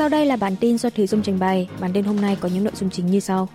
[0.00, 1.68] Sau đây là bản tin do Thủy Dung trình bày.
[1.80, 3.48] Bản tin hôm nay có những nội dung chính như sau.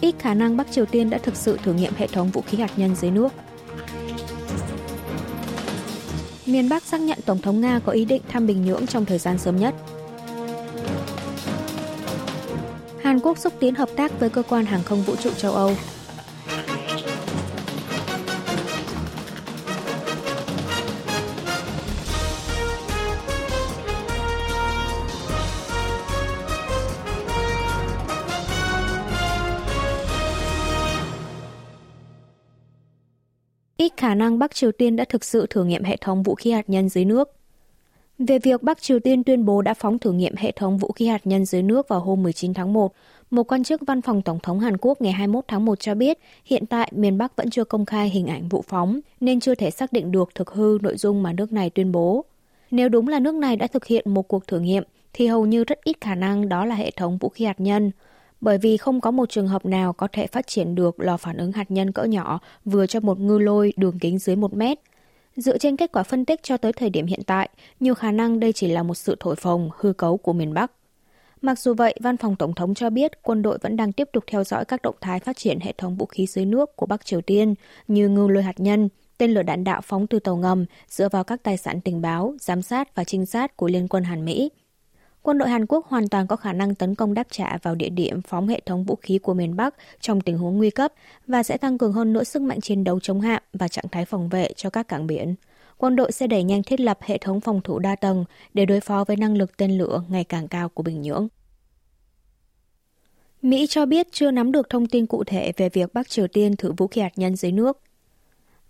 [0.00, 2.58] Ít khả năng Bắc Triều Tiên đã thực sự thử nghiệm hệ thống vũ khí
[2.58, 3.28] hạt nhân dưới nước.
[6.46, 9.18] Miền Bắc xác nhận Tổng thống Nga có ý định thăm Bình Nhưỡng trong thời
[9.18, 9.74] gian sớm nhất.
[13.02, 15.74] Hàn Quốc xúc tiến hợp tác với cơ quan hàng không vũ trụ châu Âu.
[33.80, 36.50] Ít khả năng Bắc Triều Tiên đã thực sự thử nghiệm hệ thống vũ khí
[36.50, 37.30] hạt nhân dưới nước.
[38.18, 41.06] Về việc Bắc Triều Tiên tuyên bố đã phóng thử nghiệm hệ thống vũ khí
[41.06, 42.92] hạt nhân dưới nước vào hôm 19 tháng 1,
[43.30, 46.18] một quan chức văn phòng Tổng thống Hàn Quốc ngày 21 tháng 1 cho biết
[46.44, 49.70] hiện tại miền Bắc vẫn chưa công khai hình ảnh vụ phóng nên chưa thể
[49.70, 52.24] xác định được thực hư nội dung mà nước này tuyên bố.
[52.70, 55.64] Nếu đúng là nước này đã thực hiện một cuộc thử nghiệm thì hầu như
[55.64, 57.90] rất ít khả năng đó là hệ thống vũ khí hạt nhân,
[58.40, 61.36] bởi vì không có một trường hợp nào có thể phát triển được lò phản
[61.36, 64.78] ứng hạt nhân cỡ nhỏ vừa cho một ngư lôi đường kính dưới 1 mét
[65.36, 67.48] Dựa trên kết quả phân tích cho tới thời điểm hiện tại,
[67.80, 70.72] nhiều khả năng đây chỉ là một sự thổi phồng, hư cấu của miền Bắc.
[71.42, 74.24] Mặc dù vậy, Văn phòng Tổng thống cho biết quân đội vẫn đang tiếp tục
[74.26, 77.04] theo dõi các động thái phát triển hệ thống vũ khí dưới nước của Bắc
[77.04, 77.54] Triều Tiên
[77.88, 81.24] như ngư lôi hạt nhân, tên lửa đạn đạo phóng từ tàu ngầm dựa vào
[81.24, 84.50] các tài sản tình báo, giám sát và trinh sát của Liên quân Hàn Mỹ.
[85.22, 87.88] Quân đội Hàn Quốc hoàn toàn có khả năng tấn công đáp trả vào địa
[87.88, 90.92] điểm phóng hệ thống vũ khí của miền Bắc trong tình huống nguy cấp
[91.26, 94.04] và sẽ tăng cường hơn nữa sức mạnh chiến đấu chống hạm và trạng thái
[94.04, 95.34] phòng vệ cho các cảng biển.
[95.76, 98.80] Quân đội sẽ đẩy nhanh thiết lập hệ thống phòng thủ đa tầng để đối
[98.80, 101.28] phó với năng lực tên lửa ngày càng cao của Bình Nhưỡng.
[103.42, 106.56] Mỹ cho biết chưa nắm được thông tin cụ thể về việc Bắc Triều Tiên
[106.56, 107.80] thử vũ khí hạt nhân dưới nước.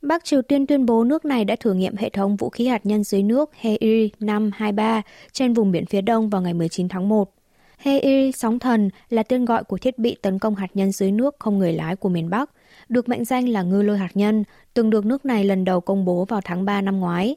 [0.02, 2.86] Bắc Triều Tiên tuyên bố nước này đã thử nghiệm hệ thống vũ khí hạt
[2.86, 7.34] nhân dưới nước HEI-523 trên vùng biển phía đông vào ngày 19 tháng 1.
[7.78, 11.36] HEI sóng thần là tên gọi của thiết bị tấn công hạt nhân dưới nước
[11.38, 12.50] không người lái của miền Bắc,
[12.88, 16.04] được mệnh danh là ngư lôi hạt nhân, từng được nước này lần đầu công
[16.04, 17.36] bố vào tháng 3 năm ngoái.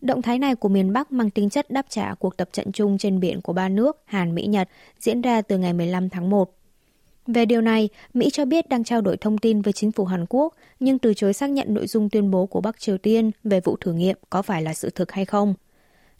[0.00, 2.98] Động thái này của miền Bắc mang tính chất đáp trả cuộc tập trận chung
[2.98, 4.68] trên biển của ba nước Hàn, Mỹ, Nhật
[4.98, 6.59] diễn ra từ ngày 15 tháng 1.
[7.26, 10.26] Về điều này, Mỹ cho biết đang trao đổi thông tin với chính phủ Hàn
[10.28, 13.60] Quốc, nhưng từ chối xác nhận nội dung tuyên bố của Bắc Triều Tiên về
[13.60, 15.54] vụ thử nghiệm có phải là sự thực hay không.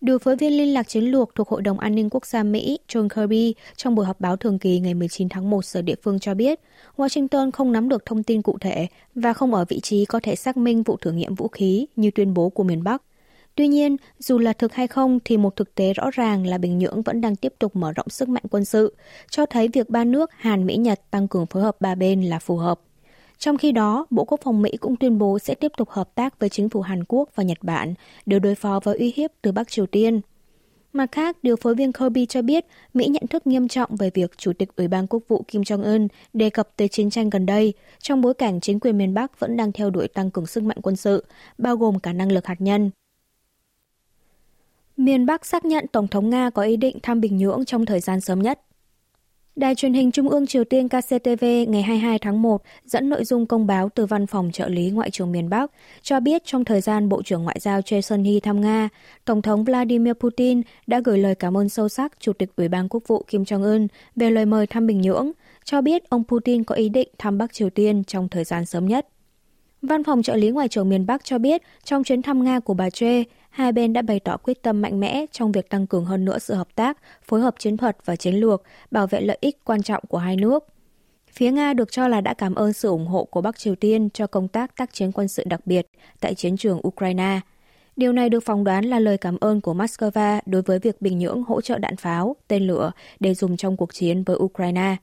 [0.00, 2.78] Điều phối viên liên lạc chiến lược thuộc Hội đồng An ninh Quốc gia Mỹ
[2.88, 6.18] John Kirby trong buổi họp báo thường kỳ ngày 19 tháng 1 giờ địa phương
[6.18, 6.60] cho biết,
[6.96, 10.36] Washington không nắm được thông tin cụ thể và không ở vị trí có thể
[10.36, 13.02] xác minh vụ thử nghiệm vũ khí như tuyên bố của miền Bắc.
[13.54, 16.78] Tuy nhiên, dù là thực hay không thì một thực tế rõ ràng là Bình
[16.78, 18.96] Nhưỡng vẫn đang tiếp tục mở rộng sức mạnh quân sự,
[19.30, 22.38] cho thấy việc ba nước Hàn, Mỹ, Nhật tăng cường phối hợp ba bên là
[22.38, 22.80] phù hợp.
[23.38, 26.38] Trong khi đó, Bộ Quốc phòng Mỹ cũng tuyên bố sẽ tiếp tục hợp tác
[26.38, 27.94] với chính phủ Hàn Quốc và Nhật Bản
[28.26, 30.20] để đối phó với uy hiếp từ Bắc Triều Tiên.
[30.92, 34.30] Mặt khác, điều phối viên Kirby cho biết Mỹ nhận thức nghiêm trọng về việc
[34.36, 37.74] Chủ tịch Ủy ban Quốc vụ Kim Jong-un đề cập tới chiến tranh gần đây,
[37.98, 40.78] trong bối cảnh chính quyền miền Bắc vẫn đang theo đuổi tăng cường sức mạnh
[40.82, 41.24] quân sự,
[41.58, 42.90] bao gồm cả năng lực hạt nhân.
[45.00, 48.00] Miền Bắc xác nhận Tổng thống Nga có ý định thăm Bình Nhưỡng trong thời
[48.00, 48.60] gian sớm nhất.
[49.56, 53.46] Đài truyền hình Trung ương Triều Tiên KCTV ngày 22 tháng 1 dẫn nội dung
[53.46, 55.70] công báo từ văn phòng trợ lý Ngoại trưởng miền Bắc
[56.02, 58.88] cho biết trong thời gian Bộ trưởng Ngoại giao Choi Sun-hee thăm Nga,
[59.24, 62.88] Tổng thống Vladimir Putin đã gửi lời cảm ơn sâu sắc Chủ tịch Ủy ban
[62.88, 65.32] Quốc vụ Kim Jong-un về lời mời thăm Bình Nhưỡng,
[65.64, 68.86] cho biết ông Putin có ý định thăm Bắc Triều Tiên trong thời gian sớm
[68.86, 69.06] nhất.
[69.82, 72.74] Văn phòng trợ lý Ngoại trưởng miền Bắc cho biết trong chuyến thăm Nga của
[72.74, 76.04] bà Choi, hai bên đã bày tỏ quyết tâm mạnh mẽ trong việc tăng cường
[76.04, 79.38] hơn nữa sự hợp tác, phối hợp chiến thuật và chiến lược, bảo vệ lợi
[79.40, 80.66] ích quan trọng của hai nước.
[81.32, 84.08] Phía Nga được cho là đã cảm ơn sự ủng hộ của Bắc Triều Tiên
[84.10, 85.86] cho công tác tác chiến quân sự đặc biệt
[86.20, 87.40] tại chiến trường Ukraine.
[87.96, 91.18] Điều này được phỏng đoán là lời cảm ơn của Moscow đối với việc Bình
[91.18, 94.96] Nhưỡng hỗ trợ đạn pháo, tên lửa để dùng trong cuộc chiến với Ukraine.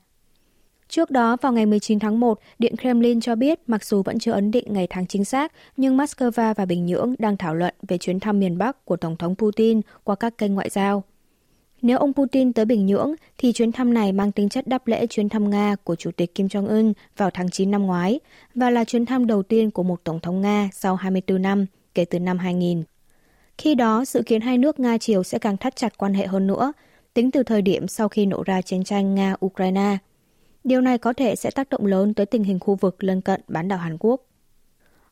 [0.88, 4.32] Trước đó, vào ngày 19 tháng 1, Điện Kremlin cho biết mặc dù vẫn chưa
[4.32, 7.98] ấn định ngày tháng chính xác, nhưng Moscow và Bình Nhưỡng đang thảo luận về
[7.98, 11.02] chuyến thăm miền Bắc của Tổng thống Putin qua các kênh ngoại giao.
[11.82, 15.06] Nếu ông Putin tới Bình Nhưỡng, thì chuyến thăm này mang tính chất đáp lễ
[15.06, 18.20] chuyến thăm Nga của Chủ tịch Kim Jong-un vào tháng 9 năm ngoái
[18.54, 22.04] và là chuyến thăm đầu tiên của một Tổng thống Nga sau 24 năm, kể
[22.04, 22.82] từ năm 2000.
[23.58, 26.72] Khi đó, dự kiến hai nước Nga-Triều sẽ càng thắt chặt quan hệ hơn nữa,
[27.14, 29.96] tính từ thời điểm sau khi nổ ra chiến tranh Nga-Ukraine.
[30.68, 33.40] Điều này có thể sẽ tác động lớn tới tình hình khu vực lân cận
[33.48, 34.22] bán đảo Hàn Quốc.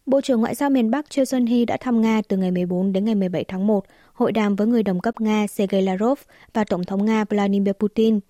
[0.06, 3.04] Bộ trưởng Ngoại giao miền Bắc Choi Sun-hee đã thăm Nga từ ngày 14 đến
[3.04, 6.18] ngày 17 tháng 1, hội đàm với người đồng cấp Nga Sergei Lavrov
[6.52, 8.20] và Tổng thống Nga Vladimir Putin.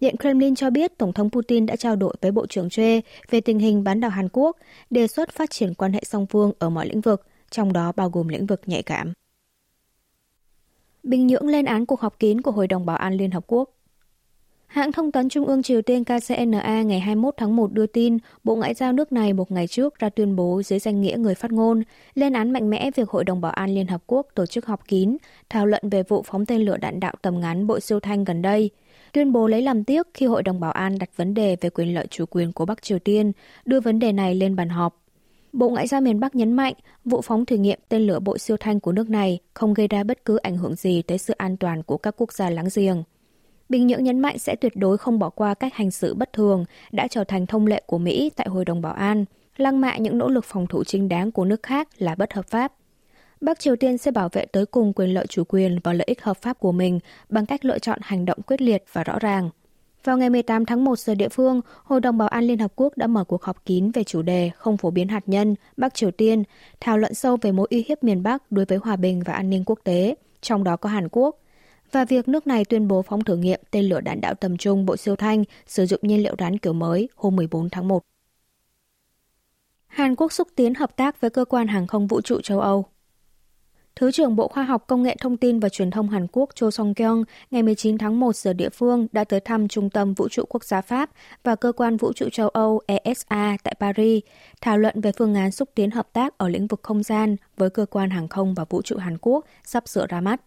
[0.00, 3.40] Điện Kremlin cho biết Tổng thống Putin đã trao đổi với Bộ trưởng Choi về
[3.40, 4.56] tình hình bán đảo Hàn Quốc,
[4.90, 8.10] đề xuất phát triển quan hệ song phương ở mọi lĩnh vực, trong đó bao
[8.10, 9.12] gồm lĩnh vực nhạy cảm.
[11.02, 13.70] Bình Nhưỡng lên án cuộc họp kín của Hội đồng Bảo an Liên Hợp Quốc.
[14.74, 18.56] Hãng thông tấn Trung ương Triều Tiên KCNA ngày 21 tháng 1 đưa tin Bộ
[18.56, 21.52] Ngoại giao nước này một ngày trước ra tuyên bố dưới danh nghĩa người phát
[21.52, 21.82] ngôn
[22.14, 24.88] lên án mạnh mẽ việc Hội đồng Bảo an Liên Hợp Quốc tổ chức họp
[24.88, 25.16] kín
[25.50, 28.42] thảo luận về vụ phóng tên lửa đạn đạo tầm ngắn bộ siêu thanh gần
[28.42, 28.70] đây.
[29.12, 31.94] Tuyên bố lấy làm tiếc khi Hội đồng Bảo an đặt vấn đề về quyền
[31.94, 33.32] lợi chủ quyền của Bắc Triều Tiên,
[33.64, 35.02] đưa vấn đề này lên bàn họp.
[35.52, 36.74] Bộ Ngoại giao miền Bắc nhấn mạnh
[37.04, 40.04] vụ phóng thử nghiệm tên lửa bộ siêu thanh của nước này không gây ra
[40.04, 43.02] bất cứ ảnh hưởng gì tới sự an toàn của các quốc gia láng giềng.
[43.68, 46.64] Bình Nhưỡng nhấn mạnh sẽ tuyệt đối không bỏ qua cách hành xử bất thường
[46.92, 49.24] đã trở thành thông lệ của Mỹ tại Hội đồng Bảo an,
[49.56, 52.46] lăng mạ những nỗ lực phòng thủ chính đáng của nước khác là bất hợp
[52.48, 52.72] pháp.
[53.40, 56.22] Bắc Triều Tiên sẽ bảo vệ tới cùng quyền lợi chủ quyền và lợi ích
[56.22, 59.50] hợp pháp của mình bằng cách lựa chọn hành động quyết liệt và rõ ràng.
[60.04, 62.96] Vào ngày 18 tháng 1 giờ địa phương, Hội đồng Bảo an Liên Hợp Quốc
[62.96, 66.10] đã mở cuộc họp kín về chủ đề không phổ biến hạt nhân, Bắc Triều
[66.10, 66.42] Tiên,
[66.80, 69.50] thảo luận sâu về mối uy hiếp miền Bắc đối với hòa bình và an
[69.50, 71.36] ninh quốc tế, trong đó có Hàn Quốc,
[71.94, 74.86] và việc nước này tuyên bố phóng thử nghiệm tên lửa đạn đạo tầm trung
[74.86, 78.02] bộ siêu thanh sử dụng nhiên liệu rắn kiểu mới hôm 14 tháng 1.
[79.86, 82.84] Hàn Quốc xúc tiến hợp tác với cơ quan hàng không vũ trụ châu Âu.
[83.96, 86.70] Thứ trưởng Bộ Khoa học Công nghệ Thông tin và Truyền thông Hàn Quốc Cho
[86.70, 90.28] Song Kyung ngày 19 tháng 1 giờ địa phương đã tới thăm Trung tâm Vũ
[90.28, 91.10] trụ Quốc gia Pháp
[91.44, 94.22] và Cơ quan Vũ trụ châu Âu ESA tại Paris,
[94.60, 97.70] thảo luận về phương án xúc tiến hợp tác ở lĩnh vực không gian với
[97.70, 100.40] Cơ quan Hàng không và Vũ trụ Hàn Quốc sắp sửa ra mắt.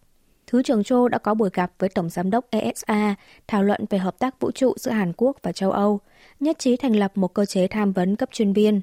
[0.47, 3.15] Thứ trưởng Châu đã có buổi gặp với Tổng Giám đốc ESA
[3.47, 5.99] thảo luận về hợp tác vũ trụ giữa Hàn Quốc và châu Âu,
[6.39, 8.81] nhất trí thành lập một cơ chế tham vấn cấp chuyên viên.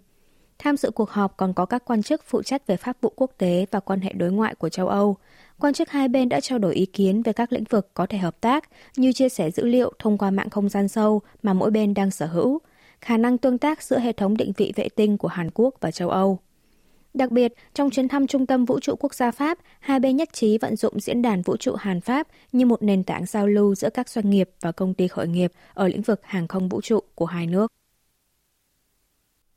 [0.58, 3.30] Tham dự cuộc họp còn có các quan chức phụ trách về pháp vụ quốc
[3.38, 5.16] tế và quan hệ đối ngoại của châu Âu.
[5.60, 8.18] Quan chức hai bên đã trao đổi ý kiến về các lĩnh vực có thể
[8.18, 11.70] hợp tác như chia sẻ dữ liệu thông qua mạng không gian sâu mà mỗi
[11.70, 12.58] bên đang sở hữu,
[13.00, 15.90] khả năng tương tác giữa hệ thống định vị vệ tinh của Hàn Quốc và
[15.90, 16.38] châu Âu.
[17.14, 20.28] Đặc biệt, trong chuyến thăm Trung tâm Vũ trụ Quốc gia Pháp, hai bên nhất
[20.32, 23.90] trí vận dụng diễn đàn vũ trụ Hàn-Pháp như một nền tảng giao lưu giữa
[23.94, 27.00] các doanh nghiệp và công ty khởi nghiệp ở lĩnh vực hàng không vũ trụ
[27.14, 27.72] của hai nước.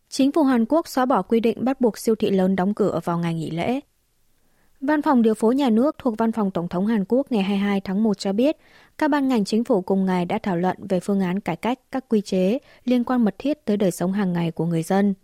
[0.09, 2.99] Chính phủ Hàn Quốc xóa bỏ quy định bắt buộc siêu thị lớn đóng cửa
[3.03, 3.79] vào ngày nghỉ lễ.
[4.81, 7.81] Văn phòng điều phối nhà nước thuộc Văn phòng Tổng thống Hàn Quốc ngày 22
[7.81, 8.57] tháng 1 cho biết,
[8.97, 11.79] các ban ngành chính phủ cùng ngày đã thảo luận về phương án cải cách
[11.91, 15.13] các quy chế liên quan mật thiết tới đời sống hàng ngày của người dân–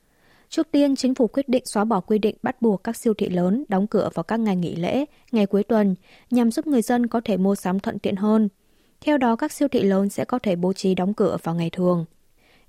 [0.54, 3.30] Trước tiên, chính phủ quyết định xóa bỏ quy định bắt buộc các siêu thị
[3.30, 5.96] lớn đóng cửa vào các ngày nghỉ lễ, ngày cuối tuần,
[6.32, 8.50] nhằm giúp người dân có thể mua sắm thuận tiện hơn.
[9.02, 11.70] Theo đó, các siêu thị lớn sẽ có thể bố trí đóng cửa vào ngày
[11.70, 12.06] thường.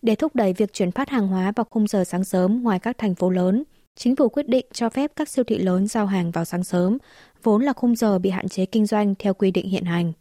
[0.03, 2.99] Để thúc đẩy việc chuyển phát hàng hóa vào khung giờ sáng sớm ngoài các
[2.99, 3.65] thành phố lớn,
[3.97, 6.99] chính phủ quyết định cho phép các siêu thị lớn giao hàng vào sáng sớm,
[7.43, 10.13] vốn là khung giờ bị hạn chế kinh doanh theo quy định hiện hành.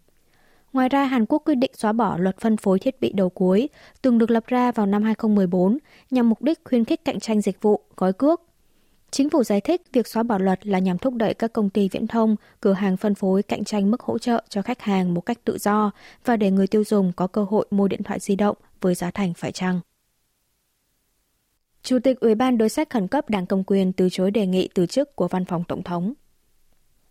[0.73, 3.69] Ngoài ra, Hàn Quốc quyết định xóa bỏ luật phân phối thiết bị đầu cuối,
[4.01, 5.77] từng được lập ra vào năm 2014
[6.11, 8.41] nhằm mục đích khuyến khích cạnh tranh dịch vụ, gói cước.
[9.11, 11.89] Chính phủ giải thích việc xóa bỏ luật là nhằm thúc đẩy các công ty
[11.89, 15.21] viễn thông, cửa hàng phân phối cạnh tranh mức hỗ trợ cho khách hàng một
[15.21, 15.91] cách tự do
[16.25, 19.11] và để người tiêu dùng có cơ hội mua điện thoại di động với giá
[19.11, 19.79] thành phải chăng.
[21.83, 24.69] Chủ tịch Ủy ban đối sách khẩn cấp Đảng Cầm quyền từ chối đề nghị
[24.73, 26.13] từ chức của Văn phòng Tổng thống.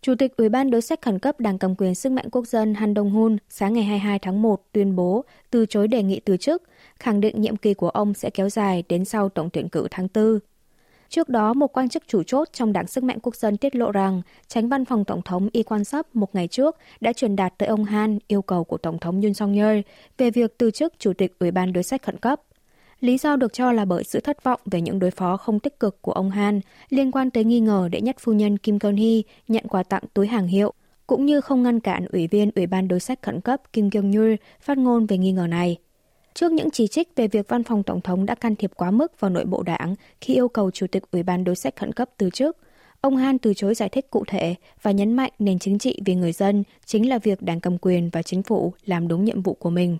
[0.03, 2.73] Chủ tịch Ủy ban đối sách khẩn cấp Đảng cầm quyền sức mạnh quốc dân
[2.73, 6.63] Han Dong-hun sáng ngày 22 tháng 1 tuyên bố từ chối đề nghị từ chức,
[6.99, 10.07] khẳng định nhiệm kỳ của ông sẽ kéo dài đến sau tổng tuyển cử tháng
[10.13, 10.39] 4.
[11.09, 13.91] Trước đó, một quan chức chủ chốt trong Đảng Sức mạnh Quốc dân tiết lộ
[13.91, 17.53] rằng tránh văn phòng Tổng thống Y Quan Sắp một ngày trước đã truyền đạt
[17.57, 19.79] tới ông Han yêu cầu của Tổng thống Yoon song yeol
[20.17, 22.41] về việc từ chức Chủ tịch Ủy ban đối sách khẩn cấp.
[23.03, 25.79] Lý do được cho là bởi sự thất vọng về những đối phó không tích
[25.79, 28.95] cực của ông Han liên quan tới nghi ngờ đệ nhất phu nhân Kim Keon
[28.95, 30.73] Hee nhận quà tặng túi hàng hiệu,
[31.07, 34.11] cũng như không ngăn cản Ủy viên Ủy ban đối sách khẩn cấp Kim Kyung
[34.11, 35.77] Nhul phát ngôn về nghi ngờ này.
[36.33, 39.19] Trước những chỉ trích về việc văn phòng Tổng thống đã can thiệp quá mức
[39.19, 42.09] vào nội bộ đảng khi yêu cầu Chủ tịch Ủy ban đối sách khẩn cấp
[42.17, 42.57] từ chức,
[43.01, 46.15] ông Han từ chối giải thích cụ thể và nhấn mạnh nền chính trị vì
[46.15, 49.53] người dân chính là việc đảng cầm quyền và chính phủ làm đúng nhiệm vụ
[49.53, 49.97] của mình.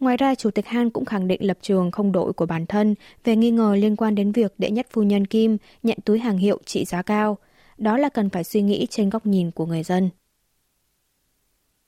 [0.00, 2.94] Ngoài ra, Chủ tịch Han cũng khẳng định lập trường không đổi của bản thân
[3.24, 6.38] về nghi ngờ liên quan đến việc đệ nhất phu nhân Kim nhận túi hàng
[6.38, 7.38] hiệu trị giá cao.
[7.78, 10.10] Đó là cần phải suy nghĩ trên góc nhìn của người dân.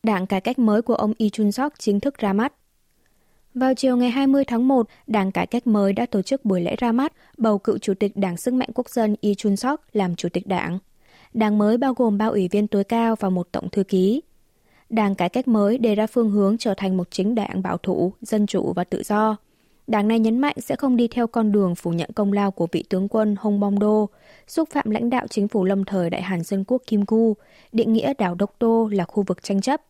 [0.03, 2.53] Đảng cải cách mới của ông Lee Chun-sok chính thức ra mắt.
[3.55, 6.77] Vào chiều ngày 20 tháng 1, Đảng Cải cách mới đã tổ chức buổi lễ
[6.79, 10.29] ra mắt bầu cựu Chủ tịch Đảng Sức mạnh Quốc dân Lee Chun-sok làm Chủ
[10.29, 10.79] tịch Đảng.
[11.35, 14.23] Đảng mới bao gồm ba ủy viên tối cao và một tổng thư ký.
[14.93, 18.13] Đảng cải cách mới đề ra phương hướng trở thành một chính đảng bảo thủ,
[18.23, 19.37] dân chủ và tự do.
[19.87, 22.67] Đảng này nhấn mạnh sẽ không đi theo con đường phủ nhận công lao của
[22.73, 24.07] vị tướng quân Hong Bong Do,
[24.49, 27.35] xúc phạm lãnh đạo chính phủ lâm thời Đại Hàn Dân Quốc Kim Gu,
[27.73, 29.83] định nghĩa đảo Đốc Tô là khu vực tranh chấp.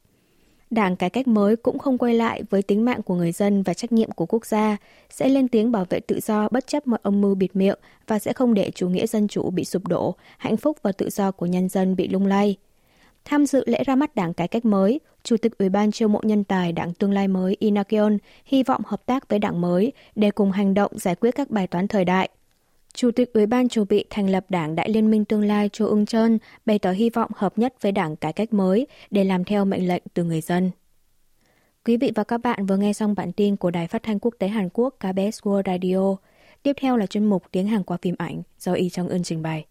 [0.71, 3.75] Đảng cải cách mới cũng không quay lại với tính mạng của người dân và
[3.75, 4.76] trách nhiệm của quốc gia,
[5.11, 8.18] sẽ lên tiếng bảo vệ tự do bất chấp mọi âm mưu bịt miệng và
[8.18, 11.30] sẽ không để chủ nghĩa dân chủ bị sụp đổ, hạnh phúc và tự do
[11.30, 12.56] của nhân dân bị lung lay.
[13.25, 16.21] Tham dự lễ ra mắt đảng cải cách mới, Chủ tịch Ủy ban chiêu mộ
[16.23, 20.31] nhân tài đảng tương lai mới Inakion hy vọng hợp tác với đảng mới để
[20.31, 22.29] cùng hành động giải quyết các bài toán thời đại.
[22.95, 25.87] Chủ tịch Ủy ban chuẩn bị thành lập Đảng Đại Liên minh Tương lai Cho
[25.87, 29.45] Ưng Trơn bày tỏ hy vọng hợp nhất với Đảng Cải cách mới để làm
[29.45, 30.71] theo mệnh lệnh từ người dân.
[31.85, 34.35] Quý vị và các bạn vừa nghe xong bản tin của Đài Phát thanh Quốc
[34.38, 36.17] tế Hàn Quốc KBS World Radio.
[36.62, 39.43] Tiếp theo là chuyên mục Tiếng Hàn qua phim ảnh do Y Trong Ưn trình
[39.43, 39.64] bày.